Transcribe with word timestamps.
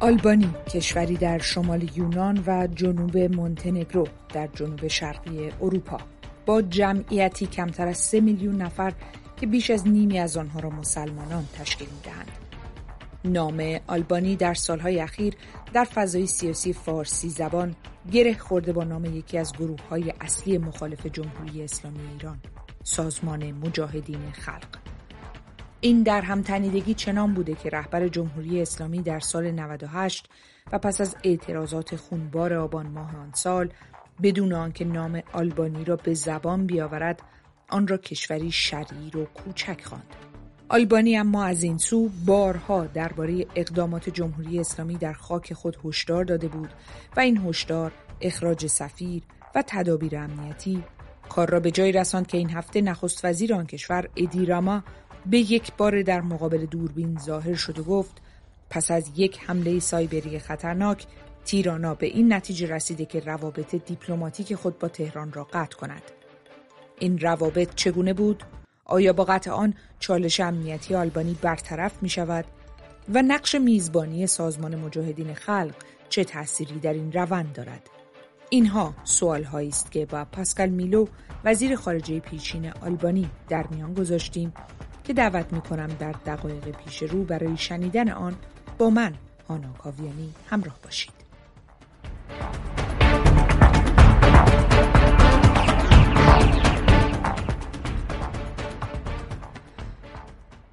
آلبانی 0.00 0.54
کشوری 0.74 1.16
در 1.16 1.38
شمال 1.38 1.90
یونان 1.96 2.44
و 2.46 2.66
جنوب 2.66 3.18
مونتنگرو 3.18 4.06
در 4.34 4.48
جنوب 4.54 4.88
شرقی 4.88 5.52
اروپا 5.60 5.98
با 6.46 6.62
جمعیتی 6.62 7.46
کمتر 7.46 7.88
از 7.88 7.98
سه 7.98 8.20
میلیون 8.20 8.62
نفر 8.62 8.92
که 9.36 9.46
بیش 9.46 9.70
از 9.70 9.88
نیمی 9.88 10.18
از 10.18 10.36
آنها 10.36 10.60
را 10.60 10.70
مسلمانان 10.70 11.44
تشکیل 11.58 11.88
می‌دهند. 11.88 12.30
نام 13.24 13.80
آلبانی 13.86 14.36
در 14.36 14.54
سالهای 14.54 15.00
اخیر 15.00 15.34
در 15.72 15.84
فضای 15.84 16.26
سیاسی 16.26 16.72
فارسی 16.72 17.28
زبان 17.28 17.76
گره 18.12 18.38
خورده 18.38 18.72
با 18.72 18.84
نام 18.84 19.04
یکی 19.04 19.38
از 19.38 19.52
گروه 19.52 19.80
های 19.90 20.12
اصلی 20.20 20.58
مخالف 20.58 21.06
جمهوری 21.06 21.62
اسلامی 21.62 22.00
ایران 22.12 22.38
سازمان 22.84 23.52
مجاهدین 23.52 24.32
خلق 24.32 24.89
این 25.80 26.02
در 26.02 26.20
هم 26.20 26.42
تنیدگی 26.42 26.94
چنان 26.94 27.34
بوده 27.34 27.54
که 27.54 27.70
رهبر 27.70 28.08
جمهوری 28.08 28.62
اسلامی 28.62 29.02
در 29.02 29.20
سال 29.20 29.50
98 29.50 30.28
و 30.72 30.78
پس 30.78 31.00
از 31.00 31.16
اعتراضات 31.24 31.96
خونبار 31.96 32.54
آبان 32.54 32.86
ماه 32.86 33.16
آن 33.16 33.32
سال 33.34 33.68
بدون 34.22 34.52
آنکه 34.52 34.84
نام 34.84 35.22
آلبانی 35.32 35.84
را 35.84 35.96
به 35.96 36.14
زبان 36.14 36.66
بیاورد 36.66 37.22
آن 37.68 37.88
را 37.88 37.96
کشوری 37.96 38.50
شریر 38.50 39.16
و 39.16 39.24
کوچک 39.24 39.84
خواند. 39.84 40.16
آلبانی 40.68 41.16
اما 41.16 41.44
از 41.44 41.62
این 41.62 41.78
سو 41.78 42.10
بارها 42.26 42.86
درباره 42.86 43.46
اقدامات 43.54 44.10
جمهوری 44.10 44.60
اسلامی 44.60 44.94
در 44.94 45.12
خاک 45.12 45.52
خود 45.52 45.76
هشدار 45.84 46.24
داده 46.24 46.48
بود 46.48 46.70
و 47.16 47.20
این 47.20 47.36
هشدار 47.36 47.92
اخراج 48.20 48.66
سفیر 48.66 49.22
و 49.54 49.64
تدابیر 49.66 50.16
امنیتی 50.16 50.84
کار 51.28 51.50
را 51.50 51.60
به 51.60 51.70
جای 51.70 51.92
رساند 51.92 52.26
که 52.26 52.38
این 52.38 52.50
هفته 52.50 52.80
نخست 52.80 53.24
وزیر 53.24 53.54
آن 53.54 53.66
کشور 53.66 54.08
ادیراما 54.16 54.82
به 55.26 55.38
یک 55.38 55.72
بار 55.76 56.02
در 56.02 56.20
مقابل 56.20 56.66
دوربین 56.66 57.18
ظاهر 57.18 57.54
شد 57.54 57.78
و 57.78 57.84
گفت 57.84 58.22
پس 58.70 58.90
از 58.90 59.10
یک 59.16 59.38
حمله 59.40 59.80
سایبری 59.80 60.38
خطرناک 60.38 61.06
تیرانا 61.44 61.94
به 61.94 62.06
این 62.06 62.32
نتیجه 62.32 62.66
رسیده 62.66 63.04
که 63.04 63.20
روابط 63.20 63.74
دیپلماتیک 63.74 64.54
خود 64.54 64.78
با 64.78 64.88
تهران 64.88 65.32
را 65.32 65.44
قطع 65.44 65.76
کند. 65.76 66.02
این 66.98 67.18
روابط 67.18 67.74
چگونه 67.74 68.12
بود؟ 68.12 68.42
آیا 68.84 69.12
با 69.12 69.24
قطع 69.24 69.50
آن 69.50 69.74
چالش 69.98 70.40
امنیتی 70.40 70.94
آلبانی 70.94 71.36
برطرف 71.42 72.02
می 72.02 72.08
شود؟ 72.08 72.44
و 73.14 73.22
نقش 73.22 73.54
میزبانی 73.54 74.26
سازمان 74.26 74.76
مجاهدین 74.76 75.34
خلق 75.34 75.74
چه 76.08 76.24
تأثیری 76.24 76.78
در 76.78 76.92
این 76.92 77.12
روند 77.12 77.52
دارد؟ 77.52 77.90
اینها 78.50 78.94
سوال 79.04 79.46
است 79.54 79.92
که 79.92 80.06
با 80.06 80.24
پاسکال 80.24 80.68
میلو 80.68 81.06
وزیر 81.44 81.76
خارجه 81.76 82.20
پیشین 82.20 82.72
آلبانی 82.72 83.30
در 83.48 83.66
میان 83.66 83.94
گذاشتیم 83.94 84.52
که 85.04 85.12
دعوت 85.12 85.52
می 85.52 85.60
کنم 85.60 85.86
در 85.86 86.12
دقایق 86.12 86.68
پیش 86.68 87.02
رو 87.02 87.24
برای 87.24 87.56
شنیدن 87.56 88.10
آن 88.10 88.36
با 88.78 88.90
من 88.90 89.14
هانا 89.48 89.72
کاویانی 89.72 90.34
همراه 90.50 90.78
باشید. 90.82 91.20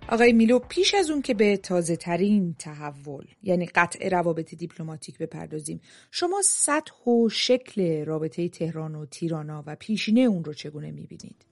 آقای 0.10 0.34
میلو 0.34 0.60
پیش 0.60 0.94
از 0.94 1.10
اون 1.10 1.22
که 1.22 1.34
به 1.34 1.58
تازه 1.58 1.96
ترین 1.96 2.56
تحول 2.60 3.26
یعنی 3.44 3.66
قطع 3.66 4.10
روابط 4.10 4.56
دیپلماتیک 4.56 5.18
بپردازیم 5.18 5.82
شما 6.12 6.42
سطح 6.46 7.04
و 7.06 7.30
شکل 7.30 8.06
رابطه 8.06 8.50
تهران 8.50 8.96
و 8.96 9.06
تیرانا 9.06 9.64
و 9.66 9.76
پیشینه 9.76 10.22
اون 10.22 10.44
رو 10.44 10.54
چگونه 10.54 10.92
می‌بینید؟ 10.92 11.46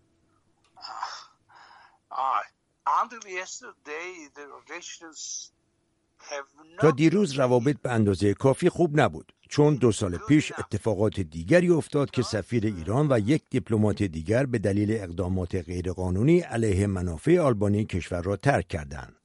تا 6.80 6.92
دیروز 6.92 7.34
روابط 7.34 7.78
به 7.82 7.92
اندازه 7.92 8.34
کافی 8.34 8.70
خوب 8.70 9.00
نبود 9.00 9.34
چون 9.50 9.76
دو 9.76 9.92
سال 9.92 10.18
پیش 10.18 10.52
اتفاقات 10.58 11.20
دیگری 11.20 11.70
افتاد 11.70 12.12
که 12.12 12.22
سفیر 12.22 12.66
ایران 12.66 13.08
و 13.12 13.20
یک 13.20 13.44
دیپلمات 13.50 14.04
دیگر 14.04 14.46
به 14.46 14.60
دلیل 14.60 14.92
اقدامات 14.92 15.56
غیرقانونی 15.56 16.40
علیه 16.40 16.88
منافع 16.88 17.40
آلبانی 17.40 17.86
کشور 17.86 18.22
را 18.22 18.36
ترک 18.36 18.68
کردند. 18.68 19.16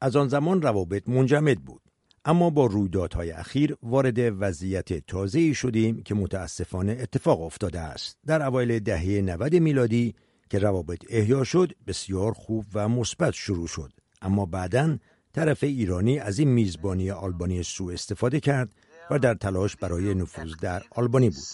از 0.00 0.16
آن 0.16 0.28
زمان 0.28 0.62
روابط 0.62 1.08
منجمد 1.08 1.58
بود. 1.58 1.80
اما 2.24 2.50
با 2.50 2.66
رویدادهای 2.66 3.30
اخیر 3.30 3.76
وارد 3.82 4.18
وضعیت 4.18 5.06
تازه‌ای 5.06 5.54
شدیم 5.54 6.02
که 6.02 6.14
متاسفانه 6.14 6.96
اتفاق 7.00 7.42
افتاده 7.42 7.80
است. 7.80 8.18
در 8.26 8.42
اوایل 8.42 8.78
دهه 8.78 9.20
90 9.20 9.54
میلادی 9.54 10.14
که 10.50 10.58
روابط 10.58 11.04
احیا 11.08 11.44
شد 11.44 11.72
بسیار 11.86 12.32
خوب 12.32 12.64
و 12.74 12.88
مثبت 12.88 13.34
شروع 13.34 13.66
شد. 13.66 13.92
اما 14.22 14.46
بعدا 14.46 14.98
طرف 15.32 15.64
ایرانی 15.64 16.18
از 16.18 16.38
این 16.38 16.48
میزبانی 16.48 17.10
آلبانی 17.10 17.62
سوء 17.62 17.92
استفاده 17.92 18.40
کرد 18.40 18.68
و 19.10 19.18
در 19.18 19.34
تلاش 19.34 19.76
برای 19.76 20.14
نفوذ 20.14 20.56
در 20.62 20.82
آلبانی 20.90 21.30
بود. 21.30 21.44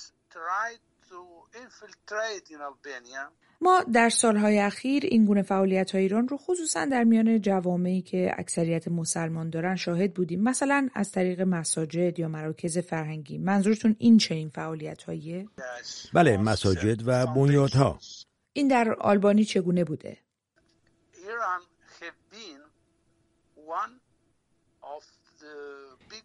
ما 3.61 3.85
در 3.93 4.09
سالهای 4.09 4.59
اخیر 4.59 5.03
این 5.07 5.25
گونه 5.25 5.43
فعالیت 5.43 5.91
های 5.91 6.03
ایران 6.03 6.29
رو 6.29 6.37
خصوصا 6.37 6.85
در 6.85 7.05
میان 7.05 7.41
جوامعی 7.41 8.03
که 8.03 8.31
اکثریت 8.39 8.89
مسلمان 8.89 9.51
دارن 9.51 9.77
شاهد 9.77 10.15
بودیم. 10.15 10.43
مثلا 10.43 10.89
از 10.95 11.13
طریق 11.13 11.41
مساجد 11.41 12.19
یا 12.19 12.29
مراکز 12.29 12.79
فرهنگی. 12.79 13.39
منظورتون 13.39 13.97
این 13.99 14.19
چه 14.19 14.35
این 14.35 14.49
فعالیت 14.49 15.03
هاییه؟ 15.03 15.49
بله 16.15 16.37
مساجد 16.37 17.09
و 17.09 17.27
بنیادها. 17.27 17.99
این 18.53 18.69
در 18.69 18.95
آلبانی 18.95 19.45
چگونه 19.45 19.85
بوده؟ 19.85 20.19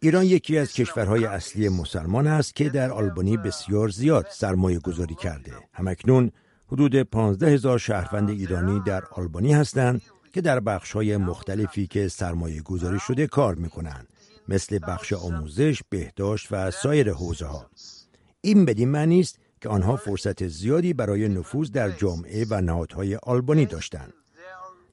ایران 0.00 0.24
یکی 0.24 0.58
از 0.58 0.72
کشورهای 0.72 1.24
اصلی 1.24 1.68
مسلمان 1.68 2.26
است 2.26 2.56
که 2.56 2.68
در 2.68 2.90
آلبانی 2.90 3.36
بسیار 3.36 3.88
زیاد 3.88 4.26
سرمایه 4.30 4.78
گذاری 4.78 5.14
کرده. 5.14 5.52
همکنون 5.72 6.32
حدود 6.66 7.02
15 7.02 7.46
هزار 7.46 7.78
شهروند 7.78 8.30
ایرانی 8.30 8.80
در 8.80 9.04
آلبانی 9.04 9.54
هستند 9.54 10.02
که 10.32 10.40
در 10.40 10.60
بخشهای 10.60 11.16
مختلفی 11.16 11.86
که 11.86 12.08
سرمایه 12.08 12.62
گذاری 12.62 12.98
شده 12.98 13.26
کار 13.26 13.54
می 13.54 13.68
کنند. 13.68 14.08
مثل 14.48 14.78
بخش 14.88 15.12
آموزش، 15.12 15.82
بهداشت 15.88 16.48
و 16.50 16.70
سایر 16.70 17.12
حوزه 17.12 17.46
ها. 17.46 17.70
این 18.40 18.64
بدین 18.64 18.88
معنی 18.88 19.20
است 19.20 19.38
که 19.60 19.68
آنها 19.68 19.96
فرصت 19.96 20.46
زیادی 20.46 20.92
برای 20.92 21.28
نفوذ 21.28 21.70
در 21.70 21.90
جامعه 21.90 22.46
و 22.50 22.60
نهادهای 22.60 23.16
آلبانی 23.16 23.66
داشتند. 23.66 24.12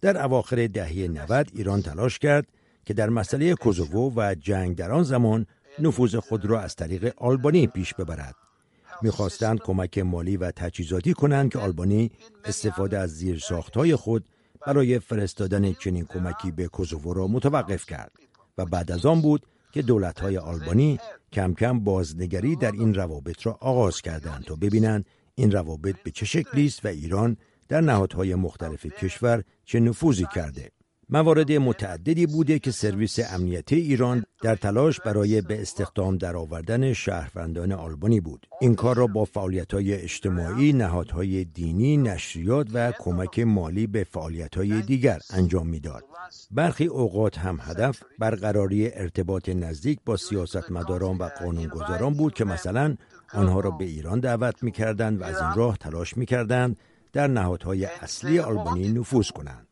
در 0.01 0.25
اواخر 0.25 0.68
دهه 0.68 1.07
90 1.07 1.50
ایران 1.53 1.81
تلاش 1.81 2.19
کرد 2.19 2.47
که 2.85 2.94
در 2.94 3.09
مسئله 3.09 3.56
کوزوو 3.56 4.13
و 4.16 4.35
جنگ 4.40 4.75
در 4.75 4.91
آن 4.91 5.03
زمان 5.03 5.46
نفوذ 5.79 6.16
خود 6.16 6.46
را 6.46 6.62
از 6.62 6.75
طریق 6.75 7.13
آلبانی 7.18 7.68
پیش 7.68 7.94
ببرد. 7.94 8.35
می‌خواستند 9.02 9.59
کمک 9.59 9.97
مالی 9.97 10.38
و 10.38 10.52
تجهیزاتی 10.52 11.13
کنند 11.13 11.52
که 11.52 11.59
آلبانی 11.59 12.12
استفاده 12.46 12.97
از 13.00 13.09
زیرساختهای 13.09 13.96
خود 13.96 14.25
برای 14.68 15.00
فرستادن 15.00 15.73
چنین 15.73 16.06
کمکی 16.06 16.52
به 16.52 16.68
کوزوو 16.68 17.13
را 17.13 17.28
متوقف 17.28 17.85
کرد 17.85 18.12
و 18.57 18.66
بعد 18.66 18.91
از 18.91 19.06
آن 19.06 19.22
بود 19.22 19.46
که 19.73 19.81
دولتهای 19.81 20.38
آلبانی 20.38 21.00
کم 21.31 21.53
کم 21.53 21.79
بازنگری 21.79 22.56
در 22.56 22.72
این 22.72 22.94
روابط 22.94 23.45
را 23.45 23.57
آغاز 23.61 24.01
کردند 24.01 24.44
تا 24.44 24.56
ببینند 24.56 25.06
این 25.35 25.51
روابط 25.51 25.95
به 26.03 26.11
چه 26.11 26.25
شکلی 26.25 26.66
است 26.66 26.85
و 26.85 26.88
ایران 26.88 27.38
در 27.67 27.81
نهادهای 27.81 28.35
مختلف 28.35 28.85
کشور 28.85 29.44
چه 29.66 29.79
نفوذی 29.79 30.25
کرده. 30.35 30.72
موارد 31.13 31.51
متعددی 31.51 32.25
بوده 32.25 32.59
که 32.59 32.72
سرویس 32.72 33.19
امنیتی 33.34 33.75
ایران 33.75 34.24
در 34.44 34.56
تلاش 34.56 35.00
برای 35.00 35.41
به 35.41 35.62
استخدام 35.62 36.18
درآوردن 36.18 36.94
شهروندان 36.94 37.72
آلبانی 37.72 38.19
بود. 38.19 38.47
این 38.62 38.75
کار 38.75 38.96
را 38.96 39.07
با 39.07 39.25
فعالیت‌های 39.25 39.94
اجتماعی 39.94 40.73
نهادهای 40.73 41.44
دینی 41.44 41.97
نشریات 41.97 42.68
و 42.73 42.91
کمک 43.00 43.40
مالی 43.40 43.88
به 43.88 44.03
فعالیت‌های 44.03 44.81
دیگر 44.81 45.19
انجام 45.29 45.68
می‌داد. 45.68 46.03
برخی 46.52 46.85
اوقات 46.85 47.38
هم 47.38 47.59
هدف 47.61 48.03
برقراری 48.20 48.93
ارتباط 48.93 49.49
نزدیک 49.49 49.99
با 50.05 50.17
سیاستمداران 50.17 51.17
و 51.17 51.29
قانونگذاران 51.40 52.14
بود 52.14 52.34
که 52.34 52.46
مثلا 52.46 52.96
آنها 53.34 53.59
را 53.59 53.72
به 53.72 53.85
ایران 53.85 54.20
دعوت 54.20 54.64
می‌کردند 54.64 55.22
و 55.22 55.23
از 55.23 55.41
این 55.41 55.53
راه 55.55 55.78
تلاش 55.78 56.17
می‌کردند 56.17 56.78
در 57.14 57.28
نهادهای 57.28 57.85
اصلی 57.85 58.40
آلبانی 58.40 58.90
نفوذ 58.90 59.29
کنند. 59.29 59.67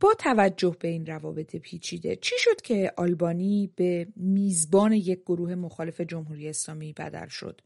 با 0.00 0.14
توجه 0.14 0.76
به 0.80 0.88
این 0.88 1.06
روابط 1.06 1.56
پیچیده 1.56 2.16
چی 2.16 2.34
شد 2.38 2.60
که 2.60 2.92
آلبانی 2.96 3.72
به 3.76 4.06
میزبان 4.16 4.92
یک 4.92 5.20
گروه 5.22 5.54
مخالف 5.54 6.00
جمهوری 6.00 6.48
اسلامی 6.48 6.92
بدل 6.92 7.28
شد؟ 7.28 7.60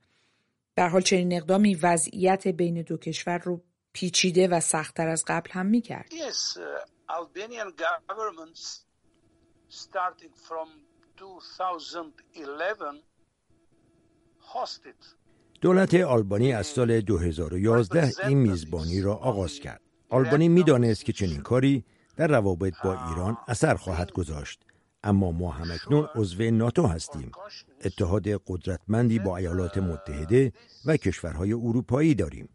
در 0.76 0.88
حال 0.88 1.00
چنین 1.00 1.32
اقدامی 1.32 1.74
وضعیت 1.74 2.48
بین 2.48 2.82
دو 2.82 2.96
کشور 2.96 3.38
رو 3.38 3.62
پیچیده 3.92 4.48
و 4.48 4.60
سختتر 4.60 5.08
از 5.08 5.24
قبل 5.26 5.50
هم 5.50 5.66
می‌کرد. 5.66 6.10
Yes, 6.10 6.56
uh, 6.56 6.60
Albanian 7.18 7.72
governments 8.08 8.84
starting 9.68 10.32
from 10.48 10.68
2011 11.16 12.84
hosted 12.84 13.19
دولت 15.60 15.94
آلبانی 15.94 16.52
از 16.52 16.66
سال 16.66 17.00
2011 17.00 18.12
این 18.28 18.38
میزبانی 18.38 19.00
را 19.00 19.14
آغاز 19.14 19.58
کرد. 19.58 19.80
آلبانی 20.08 20.48
می‌دانست 20.48 21.04
که 21.04 21.12
چنین 21.12 21.40
کاری 21.40 21.84
در 22.16 22.26
روابط 22.26 22.74
با 22.84 23.08
ایران 23.08 23.36
اثر 23.48 23.74
خواهد 23.74 24.12
گذاشت. 24.12 24.60
اما 25.04 25.32
ما 25.32 25.50
همکنون 25.50 26.08
عضو 26.14 26.50
ناتو 26.50 26.86
هستیم. 26.86 27.30
اتحاد 27.84 28.28
قدرتمندی 28.46 29.18
با 29.18 29.36
ایالات 29.36 29.78
متحده 29.78 30.52
و 30.84 30.96
کشورهای 30.96 31.52
اروپایی 31.52 32.14
داریم. 32.14 32.48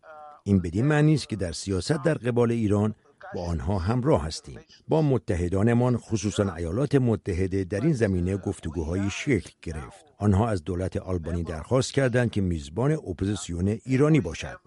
این 0.43 0.59
بدین 0.59 0.85
معنی 0.85 1.13
است 1.13 1.29
که 1.29 1.35
در 1.35 1.51
سیاست 1.51 2.03
در 2.03 2.13
قبال 2.13 2.51
ایران 2.51 2.95
با 3.33 3.45
آنها 3.45 3.79
همراه 3.79 4.25
هستیم. 4.25 4.59
با 4.87 5.01
متحدانمان 5.01 5.97
خصوصا 5.97 6.55
ایالات 6.55 6.95
متحده 6.95 7.63
در 7.63 7.81
این 7.81 7.93
زمینه 7.93 8.37
گفتگوهایی 8.37 9.09
شکل 9.09 9.51
گرفت. 9.61 10.05
آنها 10.17 10.49
از 10.49 10.63
دولت 10.63 10.97
آلبانی 10.97 11.43
درخواست 11.43 11.93
کردند 11.93 12.31
که 12.31 12.41
میزبان 12.41 12.91
اپوزیسیون 12.91 13.67
ایرانی 13.67 14.19
باشد. 14.19 14.59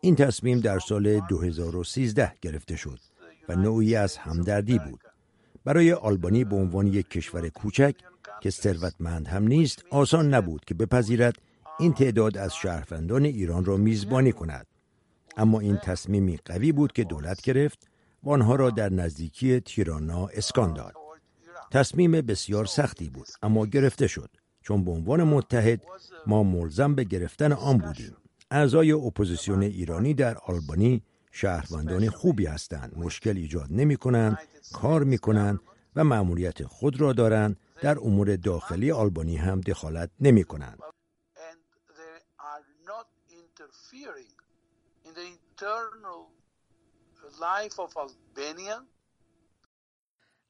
این 0.00 0.16
تصمیم 0.16 0.60
در 0.60 0.78
سال 0.78 1.20
2013 1.20 2.32
گرفته 2.42 2.76
شد 2.76 2.98
و 3.48 3.56
نوعی 3.56 3.96
از 3.96 4.16
همدردی 4.16 4.78
بود. 4.78 5.00
برای 5.64 5.92
آلبانی 5.92 6.44
به 6.44 6.56
عنوان 6.56 6.86
یک 6.86 7.08
کشور 7.10 7.48
کوچک 7.48 7.94
که 8.40 8.50
ثروتمند 8.50 9.28
هم 9.28 9.46
نیست 9.46 9.84
آسان 9.90 10.34
نبود 10.34 10.64
که 10.64 10.74
بپذیرد 10.74 11.34
این 11.78 11.92
تعداد 11.92 12.38
از 12.38 12.54
شهروندان 12.54 13.24
ایران 13.24 13.64
را 13.64 13.76
میزبانی 13.76 14.32
کند. 14.32 14.66
اما 15.36 15.60
این 15.60 15.76
تصمیمی 15.76 16.38
قوی 16.44 16.72
بود 16.72 16.92
که 16.92 17.04
دولت 17.04 17.42
گرفت 17.42 17.88
و 18.24 18.30
آنها 18.30 18.54
را 18.54 18.70
در 18.70 18.92
نزدیکی 18.92 19.60
تیرانا 19.60 20.26
اسکان 20.26 20.72
داد. 20.72 20.94
تصمیم 21.72 22.12
بسیار 22.12 22.66
سختی 22.66 23.08
بود 23.08 23.26
اما 23.42 23.66
گرفته 23.66 24.06
شد. 24.06 24.30
چون 24.62 24.84
به 24.84 24.90
عنوان 24.90 25.22
متحد 25.22 25.82
ما 26.26 26.42
ملزم 26.42 26.94
به 26.94 27.04
گرفتن 27.04 27.52
آن 27.52 27.78
بودیم. 27.78 28.16
اعضای 28.50 28.92
اپوزیسیون 28.92 29.62
ایرانی 29.62 30.14
در 30.14 30.38
آلبانی 30.38 31.02
شهروندان 31.32 32.10
خوبی 32.10 32.46
هستند. 32.46 32.92
مشکل 32.96 33.36
ایجاد 33.36 33.66
نمی 33.70 33.96
کنند 33.96 34.38
کار 34.72 35.04
می 35.04 35.18
کنند 35.18 35.60
و 35.96 36.04
مأموریت 36.04 36.64
خود 36.64 37.00
را 37.00 37.12
دارند. 37.12 37.56
در 37.82 37.98
امور 37.98 38.36
داخلی 38.36 38.92
آلبانی 38.92 39.36
هم 39.36 39.60
دخالت 39.60 40.10
نمی 40.20 40.44
کنند 40.44 40.78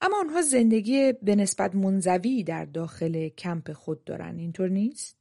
اما 0.00 0.20
آنها 0.20 0.42
زندگی 0.42 1.12
به 1.12 1.34
نسبت 1.34 1.74
منزوی 1.74 2.44
در 2.44 2.64
داخل 2.64 3.28
کمپ 3.28 3.72
خود 3.72 4.04
دارند 4.04 4.38
اینطور 4.38 4.68
نیست؟ 4.68 5.16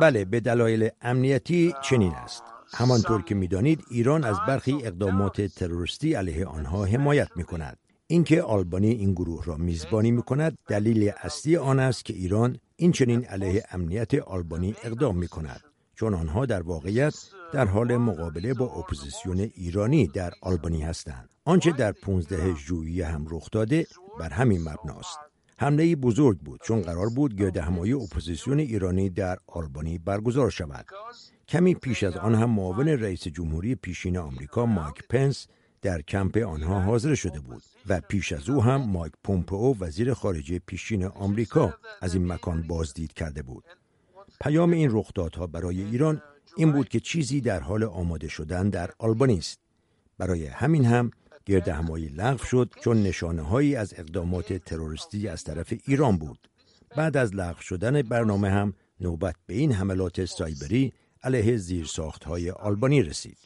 بله 0.00 0.24
به 0.24 0.40
دلایل 0.40 0.90
امنیتی 1.00 1.74
چنین 1.82 2.12
است. 2.12 2.42
همانطور 2.74 3.22
که 3.22 3.34
می‌دانید 3.34 3.84
ایران 3.90 4.24
از 4.24 4.36
برخی 4.48 4.72
اقدامات 4.72 5.40
تروریستی 5.40 6.14
علیه 6.14 6.46
آنها 6.46 6.84
حمایت 6.84 7.28
می 7.36 7.44
کند 7.44 7.78
اینکه 8.06 8.42
آلبانی 8.42 8.90
این 8.90 9.12
گروه 9.12 9.44
را 9.44 9.56
میزبانی 9.56 10.10
می 10.10 10.22
کند 10.22 10.58
دلیل 10.68 11.12
اصلی 11.16 11.56
آن 11.56 11.80
است 11.80 12.04
که 12.04 12.12
ایران 12.12 12.58
این 12.78 12.92
چنین 12.92 13.24
علیه 13.24 13.64
امنیت 13.70 14.14
آلبانی 14.14 14.74
اقدام 14.84 15.18
می 15.18 15.28
کند 15.28 15.60
چون 15.94 16.14
آنها 16.14 16.46
در 16.46 16.62
واقعیت 16.62 17.14
در 17.52 17.64
حال 17.64 17.96
مقابله 17.96 18.54
با 18.54 18.64
اپوزیسیون 18.64 19.40
ایرانی 19.40 20.06
در 20.06 20.32
آلبانی 20.42 20.82
هستند. 20.82 21.28
آنچه 21.44 21.72
در 21.72 21.92
15 21.92 22.54
ژوئیه 22.54 23.06
هم 23.06 23.26
رخ 23.30 23.48
داده 23.52 23.86
بر 24.20 24.28
همین 24.28 24.60
مبناست. 24.60 25.18
حمله 25.58 25.96
بزرگ 25.96 26.38
بود 26.38 26.60
چون 26.64 26.82
قرار 26.82 27.08
بود 27.08 27.36
گرد 27.36 27.56
همایی 27.56 27.92
اپوزیسیون 27.92 28.58
ایرانی 28.58 29.10
در 29.10 29.38
آلبانی 29.46 29.98
برگزار 29.98 30.50
شود. 30.50 30.86
کمی 31.48 31.74
پیش 31.74 32.02
از 32.02 32.16
آن 32.16 32.34
هم 32.34 32.50
معاون 32.50 32.88
رئیس 32.88 33.28
جمهوری 33.28 33.74
پیشین 33.74 34.16
آمریکا 34.16 34.66
مایک 34.66 35.08
پنس 35.10 35.46
در 35.86 36.02
کمپ 36.02 36.36
آنها 36.36 36.80
حاضر 36.80 37.14
شده 37.14 37.40
بود 37.40 37.62
و 37.88 38.00
پیش 38.00 38.32
از 38.32 38.50
او 38.50 38.62
هم 38.62 38.90
مایک 38.90 39.12
پومپئو 39.24 39.74
وزیر 39.78 40.14
خارجه 40.14 40.58
پیشین 40.58 41.04
آمریکا 41.04 41.74
از 42.00 42.14
این 42.14 42.32
مکان 42.32 42.62
بازدید 42.62 43.12
کرده 43.12 43.42
بود. 43.42 43.64
پیام 44.40 44.70
این 44.70 44.88
رخدادها 44.92 45.46
برای 45.46 45.82
ایران 45.82 46.22
این 46.56 46.72
بود 46.72 46.88
که 46.88 47.00
چیزی 47.00 47.40
در 47.40 47.60
حال 47.60 47.84
آماده 47.84 48.28
شدن 48.28 48.70
در 48.70 48.90
آلبانی 48.98 49.38
است. 49.38 49.58
برای 50.18 50.46
همین 50.46 50.84
هم 50.84 51.10
گرد 51.44 51.68
همایی 51.68 52.08
لغو 52.08 52.44
شد 52.44 52.74
چون 52.80 53.02
نشانه 53.02 53.42
هایی 53.42 53.76
از 53.76 53.94
اقدامات 53.96 54.52
تروریستی 54.52 55.28
از 55.28 55.44
طرف 55.44 55.72
ایران 55.86 56.16
بود. 56.16 56.48
بعد 56.96 57.16
از 57.16 57.34
لغو 57.34 57.60
شدن 57.60 58.02
برنامه 58.02 58.50
هم 58.50 58.74
نوبت 59.00 59.36
به 59.46 59.54
این 59.54 59.72
حملات 59.72 60.24
سایبری 60.24 60.92
علیه 61.22 61.56
زیرساخت 61.56 62.24
های 62.24 62.50
آلبانی 62.50 63.02
رسید. 63.02 63.38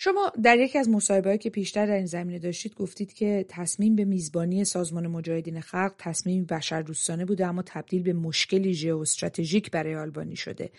شما 0.00 0.32
در 0.42 0.58
یکی 0.58 0.78
از 0.78 0.88
مصاحبه‌ای 0.88 1.38
که 1.38 1.50
پیشتر 1.50 1.86
در 1.86 1.92
این 1.92 2.06
زمینه 2.06 2.38
داشتید 2.38 2.74
گفتید 2.74 3.12
که 3.12 3.46
تصمیم 3.48 3.96
به 3.96 4.04
میزبانی 4.04 4.64
سازمان 4.64 5.06
مجاهدین 5.06 5.60
خلق 5.60 5.94
تصمیم 5.98 6.44
بشردوستانه 6.44 7.24
بوده 7.24 7.46
اما 7.46 7.62
تبدیل 7.66 8.02
به 8.02 8.12
مشکلی 8.12 8.74
ژئواستراتژیک 8.74 9.70
برای 9.70 9.96
آلبانی 9.96 10.36
شده. 10.36 10.70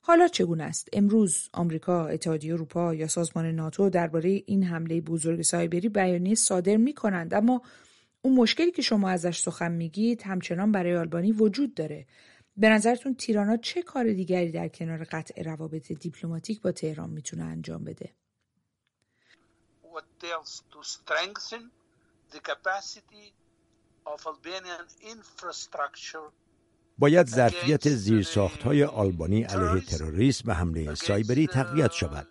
حالا 0.00 0.28
چگونه 0.28 0.64
است؟ 0.64 0.88
امروز 0.92 1.48
آمریکا 1.52 2.06
اتحادیه 2.06 2.52
اروپا 2.52 2.94
یا 2.94 3.08
سازمان 3.08 3.46
ناتو 3.46 3.90
درباره 3.90 4.42
این 4.46 4.62
حمله 4.62 5.00
بزرگ 5.00 5.42
سایبری 5.42 5.88
بیانیه 5.88 6.34
صادر 6.34 6.76
می 6.76 6.94
کنند 6.94 7.34
اما 7.34 7.62
اون 8.22 8.34
مشکلی 8.34 8.70
که 8.70 8.82
شما 8.82 9.08
ازش 9.08 9.38
سخن 9.38 9.72
میگید 9.72 10.22
همچنان 10.22 10.72
برای 10.72 10.96
آلبانی 10.96 11.32
وجود 11.32 11.74
داره. 11.74 12.06
به 12.56 12.68
نظرتون 12.68 13.14
تیرانا 13.14 13.56
چه 13.56 13.82
کار 13.82 14.12
دیگری 14.12 14.52
در 14.52 14.68
کنار 14.68 15.04
قطع 15.04 15.42
روابط 15.42 15.92
دیپلماتیک 15.92 16.60
با 16.60 16.72
تهران 16.72 17.10
می‌تونه 17.10 17.44
انجام 17.44 17.84
بده؟ 17.84 18.10
باید 26.98 27.26
ظرفیت 27.26 27.88
زیرساختهای 27.88 28.84
آلبانی 28.84 29.42
علیه 29.42 29.86
تروریسم 29.86 30.48
و 30.50 30.52
حمله 30.52 30.94
سایبری 30.94 31.46
تقویت 31.46 31.92
شود 31.92 32.28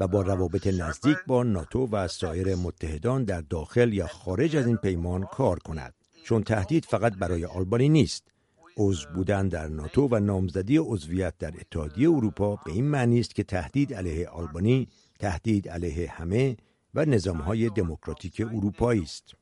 و 0.00 0.08
با 0.08 0.22
روابط 0.22 0.66
نزدیک 0.66 1.16
با 1.26 1.42
ناتو 1.42 1.86
و 1.86 2.08
سایر 2.08 2.54
متحدان 2.54 3.24
در 3.24 3.40
داخل 3.40 3.92
یا 3.92 4.06
خارج 4.06 4.56
از 4.56 4.66
این 4.66 4.76
پیمان 4.76 5.26
کار 5.26 5.58
کند 5.58 5.94
چون 6.24 6.44
تهدید 6.44 6.84
فقط 6.84 7.12
برای 7.12 7.44
آلبانی 7.44 7.88
نیست. 7.88 8.33
عضو 8.76 9.08
بودن 9.14 9.48
در 9.48 9.68
ناتو 9.68 10.08
و 10.10 10.20
نامزدی 10.20 10.76
عضویت 10.76 11.38
در 11.38 11.54
اتحادیه 11.60 12.10
اروپا 12.10 12.56
به 12.56 12.72
این 12.72 12.84
معنی 12.84 13.20
است 13.20 13.34
که 13.34 13.44
تهدید 13.44 13.94
علیه 13.94 14.28
آلبانی 14.28 14.88
تهدید 15.18 15.68
علیه 15.68 16.10
همه 16.10 16.56
و 16.94 17.04
نظامهای 17.04 17.70
دموکراتیک 17.70 18.40
اروپایی 18.40 19.02
است. 19.02 19.34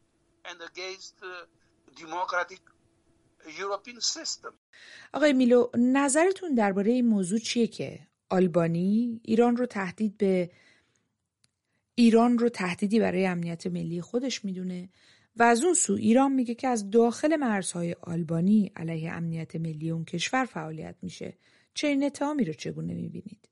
آقای 5.13 5.33
میلو 5.33 5.67
نظرتون 5.79 6.55
درباره 6.55 6.93
این 6.93 7.07
موضوع 7.07 7.39
چیه 7.39 7.67
که 7.67 8.01
آلبانی 8.29 9.21
ایران 9.25 9.57
رو 9.57 9.67
تهدید 9.67 10.17
به 10.17 10.51
ایران 11.95 12.39
رو 12.39 12.49
تهدیدی 12.49 13.01
برای 13.01 13.27
امنیت 13.27 13.67
ملی 13.67 14.01
خودش 14.01 14.45
می‌دونه 14.45 14.89
و 15.37 15.43
از 15.43 15.65
اون 15.65 15.75
سو 15.75 15.93
ایران 15.93 16.33
میگه 16.33 16.55
که 16.55 16.69
از 16.69 16.91
داخل 16.91 17.37
مرزهای 17.37 17.97
آلبانی 18.01 18.73
علیه 18.77 19.13
امنیت 19.13 19.57
ملی 19.57 19.91
اون 19.91 20.05
کشور 20.05 20.45
فعالیت 20.45 20.97
میشه 21.03 21.37
چه 21.75 21.89
این 21.89 22.05
اتهامی 22.05 22.45
رو 22.45 22.53
چگونه 22.53 22.95
می‌بینید؟ 22.95 23.49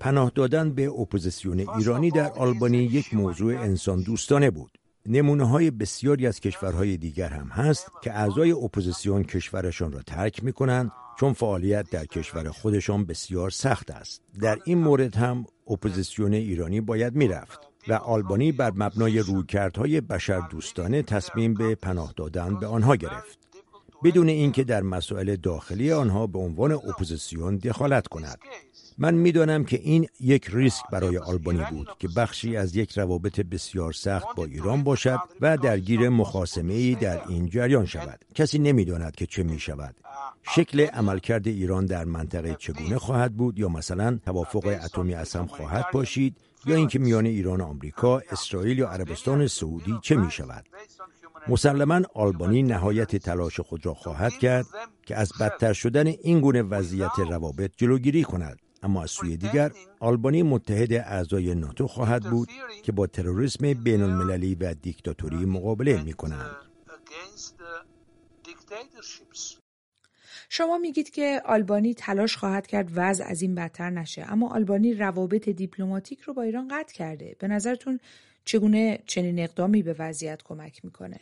پناه 0.00 0.30
دادن 0.34 0.74
به 0.74 0.90
اپوزیسیون 0.90 1.68
ایرانی 1.68 2.10
در 2.10 2.32
آلبانی 2.32 2.78
یک 2.78 3.14
موضوع 3.14 3.58
انسان 3.58 4.02
دوستانه 4.02 4.50
بود. 4.50 4.78
نمونه 5.08 5.48
های 5.48 5.70
بسیاری 5.70 6.26
از 6.26 6.40
کشورهای 6.40 6.96
دیگر 6.96 7.28
هم 7.28 7.48
هست 7.48 7.90
که 8.02 8.12
اعضای 8.12 8.52
اپوزیسیون 8.52 9.22
کشورشان 9.22 9.92
را 9.92 10.02
ترک 10.02 10.44
می 10.44 10.52
کنند 10.52 10.92
چون 11.20 11.32
فعالیت 11.32 11.90
در 11.90 12.06
کشور 12.06 12.50
خودشان 12.50 13.04
بسیار 13.04 13.50
سخت 13.50 13.90
است. 13.90 14.22
در 14.40 14.58
این 14.64 14.78
مورد 14.78 15.16
هم 15.16 15.46
اپوزیسیون 15.70 16.32
ایرانی 16.32 16.80
باید 16.80 17.14
می‌رفت 17.14 17.60
و 17.88 17.92
آلبانی 17.92 18.52
بر 18.52 18.72
مبنای 18.76 19.18
رویکردهای 19.18 20.00
بشر 20.00 20.40
دوستانه 20.50 21.02
تصمیم 21.02 21.54
به 21.54 21.74
پناه 21.74 22.12
دادن 22.16 22.60
به 22.60 22.66
آنها 22.66 22.96
گرفت. 22.96 23.38
بدون 24.04 24.28
اینکه 24.28 24.64
در 24.64 24.82
مسائل 24.82 25.36
داخلی 25.36 25.92
آنها 25.92 26.26
به 26.26 26.38
عنوان 26.38 26.72
اپوزیسیون 26.72 27.56
دخالت 27.56 28.06
کند 28.06 28.38
من 28.98 29.14
می‌دانم 29.14 29.64
که 29.64 29.80
این 29.82 30.06
یک 30.20 30.48
ریسک 30.52 30.82
برای 30.92 31.18
آلبانی 31.18 31.64
بود 31.70 31.88
که 31.98 32.08
بخشی 32.16 32.56
از 32.56 32.76
یک 32.76 32.98
روابط 32.98 33.40
بسیار 33.40 33.92
سخت 33.92 34.26
با 34.36 34.44
ایران 34.44 34.84
باشد 34.84 35.18
و 35.40 35.56
درگیر 35.56 36.08
مخاسمه 36.08 36.74
ای 36.74 36.94
در 36.94 37.28
این 37.28 37.48
جریان 37.48 37.86
شود. 37.86 38.24
کسی 38.34 38.58
نمی‌داند 38.58 39.16
که 39.16 39.26
چه 39.26 39.42
می 39.42 39.58
شود 39.58 39.94
شکل 40.42 40.80
عملکرد 40.80 41.48
ایران 41.48 41.86
در 41.86 42.04
منطقه 42.04 42.56
چگونه 42.58 42.98
خواهد 42.98 43.36
بود 43.36 43.58
یا 43.58 43.68
مثلا 43.68 44.18
توافق 44.24 44.78
اتمی 44.84 45.14
اصم 45.14 45.46
خواهد 45.46 45.84
باشید 45.92 46.36
یا 46.66 46.76
اینکه 46.76 46.98
میان 46.98 47.26
ایران 47.26 47.60
و 47.60 47.64
آمریکا، 47.64 48.22
اسرائیل 48.30 48.78
یا 48.78 48.88
عربستان 48.88 49.46
سعودی 49.46 49.98
چه 50.02 50.16
می 50.16 50.30
شود 50.30 50.64
مسلما 51.48 52.00
آلبانی 52.14 52.62
نهایت 52.62 53.16
تلاش 53.16 53.60
خود 53.60 53.86
را 53.86 53.94
خواهد 53.94 54.32
کرد 54.32 54.66
که 55.06 55.16
از 55.16 55.32
بدتر 55.40 55.72
شدن 55.72 56.06
این 56.06 56.40
گونه 56.40 56.62
وضعیت 56.62 57.18
روابط 57.18 57.70
جلوگیری 57.76 58.22
کند. 58.22 58.58
اما 58.86 59.02
از 59.02 59.10
سوی 59.10 59.36
دیگر 59.36 59.70
آلبانی 60.00 60.42
متحد 60.42 60.92
اعضای 60.92 61.54
ناتو 61.54 61.86
خواهد 61.86 62.22
بود 62.30 62.48
که 62.82 62.92
با 62.92 63.06
تروریسم 63.06 63.74
بین 63.74 64.02
المللی 64.02 64.54
و 64.54 64.74
دیکتاتوری 64.74 65.36
مقابله 65.36 66.02
می 66.02 66.12
کنند. 66.12 66.56
شما 70.48 70.78
میگید 70.78 71.10
که 71.10 71.42
آلبانی 71.44 71.94
تلاش 71.94 72.36
خواهد 72.36 72.66
کرد 72.66 72.90
وضع 72.94 73.24
از 73.24 73.42
این 73.42 73.54
بدتر 73.54 73.90
نشه 73.90 74.26
اما 74.28 74.54
آلبانی 74.54 74.94
روابط 74.94 75.48
دیپلماتیک 75.48 76.20
رو 76.20 76.34
با 76.34 76.42
ایران 76.42 76.68
قطع 76.68 76.94
کرده. 76.94 77.36
به 77.38 77.48
نظرتون 77.48 78.00
چگونه 78.44 79.02
چنین 79.06 79.38
اقدامی 79.38 79.82
به 79.82 79.96
وضعیت 79.98 80.42
کمک 80.42 80.84
می‌کنه؟ 80.84 81.20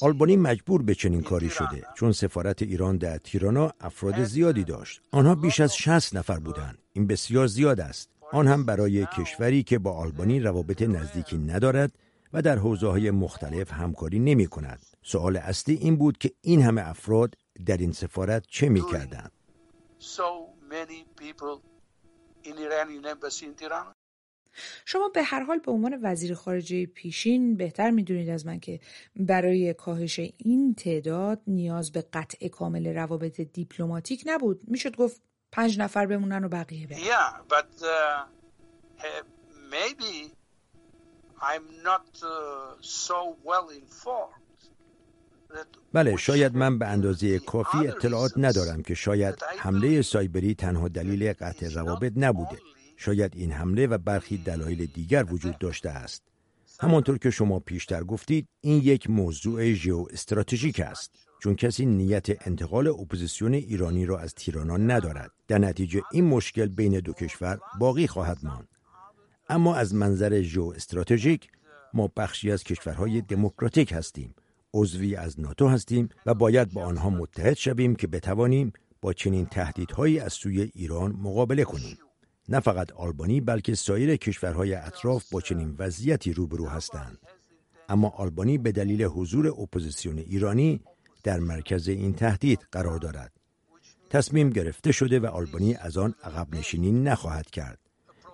آلبانی 0.00 0.36
مجبور 0.36 0.82
به 0.82 0.94
چنین 0.94 1.22
کاری 1.22 1.48
شده 1.50 1.82
چون 1.94 2.12
سفارت 2.12 2.62
ایران 2.62 2.96
در 2.96 3.18
تیرانا 3.18 3.72
افراد 3.80 4.24
زیادی 4.24 4.64
داشت 4.64 5.02
آنها 5.10 5.34
بیش 5.34 5.60
از 5.60 5.76
60 5.76 6.16
نفر 6.16 6.38
بودند 6.38 6.78
این 6.92 7.06
بسیار 7.06 7.46
زیاد 7.46 7.80
است 7.80 8.10
آن 8.32 8.46
هم 8.46 8.64
برای 8.64 9.06
کشوری 9.06 9.62
که 9.62 9.78
با 9.78 9.92
آلبانی 9.92 10.40
روابط 10.40 10.82
نزدیکی 10.82 11.38
ندارد 11.38 11.92
و 12.32 12.42
در 12.42 12.58
حوزه 12.58 12.86
های 12.86 13.10
مختلف 13.10 13.72
همکاری 13.72 14.18
نمی 14.18 14.46
کند. 14.46 14.86
سوال 15.02 15.36
اصلی 15.36 15.74
این 15.74 15.96
بود 15.96 16.18
که 16.18 16.32
این 16.40 16.62
همه 16.62 16.88
افراد 16.88 17.34
در 17.66 17.76
این 17.76 17.92
سفارت 17.92 18.46
چه 18.48 18.68
می 18.68 18.82
کردند؟ 18.92 19.32
شما 24.84 25.08
به 25.08 25.22
هر 25.22 25.42
حال 25.42 25.58
به 25.58 25.72
عنوان 25.72 25.98
وزیر 26.02 26.34
خارجه 26.34 26.86
پیشین 26.86 27.56
بهتر 27.56 27.90
می‌دونید 27.90 28.28
از 28.28 28.46
من 28.46 28.60
که 28.60 28.80
برای 29.16 29.74
کاهش 29.74 30.20
این 30.38 30.74
تعداد 30.74 31.40
نیاز 31.46 31.92
به 31.92 32.04
قطع 32.12 32.48
کامل 32.48 32.86
روابط 32.86 33.40
دیپلماتیک 33.40 34.22
نبود. 34.26 34.60
می‌شد 34.66 34.96
گفت 34.96 35.20
پنج 35.52 35.78
نفر 35.78 36.06
بمونن 36.06 36.44
و 36.44 36.48
بقیه 36.48 36.86
برن. 36.86 36.98
Yeah, 36.98 37.52
but, 37.54 37.82
uh, 37.82 38.34
maybe 39.76 40.14
I'm 41.50 41.66
not 41.90 42.06
uh, 42.22 42.30
so 42.80 43.36
well 43.44 43.68
informed 43.82 44.44
بله 45.92 46.16
شاید 46.16 46.56
من 46.56 46.78
به 46.78 46.86
اندازه 46.86 47.38
کافی 47.38 47.88
اطلاعات 47.88 48.32
ندارم 48.36 48.82
که 48.82 48.94
شاید 48.94 49.34
حمله 49.58 50.02
سایبری 50.02 50.54
تنها 50.54 50.88
دلیل 50.88 51.32
قطع 51.32 51.68
روابط 51.68 52.12
نبوده. 52.16 52.58
شاید 52.96 53.32
این 53.36 53.52
حمله 53.52 53.86
و 53.86 53.98
برخی 53.98 54.38
دلایل 54.38 54.86
دیگر 54.86 55.24
وجود 55.32 55.58
داشته 55.58 55.90
است. 55.90 56.22
همانطور 56.80 57.18
که 57.18 57.30
شما 57.30 57.60
پیشتر 57.60 58.04
گفتید 58.04 58.48
این 58.60 58.80
یک 58.84 59.10
موضوع 59.10 59.72
ژئو 59.72 60.06
استراتژیک 60.10 60.80
است 60.80 61.10
چون 61.42 61.54
کسی 61.54 61.86
نیت 61.86 62.46
انتقال 62.46 62.88
اپوزیسیون 62.88 63.54
ایرانی 63.54 64.06
را 64.06 64.18
از 64.18 64.34
تیرانا 64.34 64.76
ندارد. 64.76 65.30
در 65.48 65.58
نتیجه 65.58 66.02
این 66.12 66.24
مشکل 66.24 66.66
بین 66.66 67.00
دو 67.00 67.12
کشور 67.12 67.58
باقی 67.78 68.06
خواهد 68.06 68.38
ماند. 68.42 68.68
اما 69.48 69.74
از 69.76 69.94
منظر 69.94 70.42
ژئو 70.42 70.72
استراتژیک 70.76 71.48
ما 71.94 72.10
بخشی 72.16 72.52
از 72.52 72.64
کشورهای 72.64 73.20
دموکراتیک 73.20 73.92
هستیم 73.92 74.34
عضوی 74.74 75.16
از 75.16 75.40
ناتو 75.40 75.68
هستیم 75.68 76.08
و 76.26 76.34
باید 76.34 76.72
با 76.72 76.84
آنها 76.84 77.10
متحد 77.10 77.54
شویم 77.54 77.96
که 77.96 78.06
بتوانیم 78.06 78.72
با 79.00 79.12
چنین 79.12 79.46
تهدیدهایی 79.46 80.18
از 80.18 80.32
سوی 80.32 80.70
ایران 80.74 81.12
مقابله 81.12 81.64
کنیم. 81.64 81.98
نه 82.48 82.60
فقط 82.60 82.92
آلبانی 82.92 83.40
بلکه 83.40 83.74
سایر 83.74 84.16
کشورهای 84.16 84.74
اطراف 84.74 85.30
با 85.30 85.40
چنین 85.40 85.76
وضعیتی 85.78 86.32
روبرو 86.32 86.68
هستند. 86.68 87.18
اما 87.88 88.08
آلبانی 88.08 88.58
به 88.58 88.72
دلیل 88.72 89.02
حضور 89.02 89.48
اپوزیسیون 89.48 90.18
ایرانی 90.18 90.80
در 91.22 91.40
مرکز 91.40 91.88
این 91.88 92.14
تهدید 92.14 92.66
قرار 92.72 92.98
دارد. 92.98 93.32
تصمیم 94.10 94.50
گرفته 94.50 94.92
شده 94.92 95.20
و 95.20 95.26
آلبانی 95.26 95.74
از 95.74 95.96
آن 95.96 96.14
عقب 96.24 96.54
نشینی 96.54 96.92
نخواهد 96.92 97.50
کرد. 97.50 97.78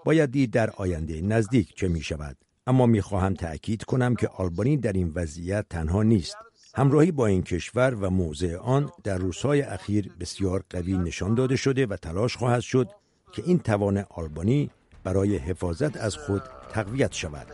باید 0.05 0.31
دید 0.31 0.51
در 0.51 0.71
آینده 0.71 1.21
نزدیک 1.21 1.75
چه 1.77 1.89
می 1.89 2.03
شود. 2.03 2.37
اما 2.67 2.87
می 2.87 3.01
خواهم 3.01 3.35
تأکید 3.35 3.85
کنم 3.85 4.15
که 4.15 4.29
آلبانی 4.29 4.77
در 4.77 4.93
این 4.93 5.13
وضعیت 5.15 5.67
تنها 5.71 6.03
نیست. 6.03 6.37
همراهی 6.75 7.13
با 7.13 7.27
این 7.27 7.43
کشور 7.43 7.95
و 7.95 8.11
موضع 8.11 8.57
آن 8.57 8.91
در 9.05 9.19
روزهای 9.19 9.63
اخیر 9.63 10.13
بسیار 10.21 10.65
قوی 10.71 10.99
نشان 10.99 11.35
داده 11.35 11.57
شده 11.57 11.87
و 11.87 11.97
تلاش 11.97 12.37
خواهد 12.37 12.61
شد 12.61 12.89
که 13.33 13.43
این 13.47 13.59
توان 13.59 14.05
آلبانی 14.11 14.71
برای 15.05 15.37
حفاظت 15.37 15.97
از 15.97 16.17
خود 16.17 16.43
تقویت 16.73 17.13
شود. 17.13 17.47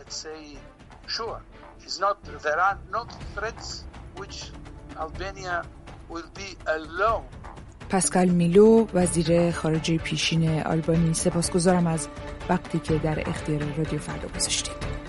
پاسکال 7.89 8.27
میلو 8.27 8.87
وزیر 8.93 9.51
خارجه 9.51 9.97
پیشین 9.97 10.61
آلبانی 10.61 11.13
سپاسگزارم 11.13 11.87
از 11.87 12.07
وقتی 12.49 12.79
که 12.79 12.97
در 12.97 13.29
اختیار 13.29 13.63
رادیو 13.77 13.99
فردا 13.99 14.27
گذاشتید 14.27 15.06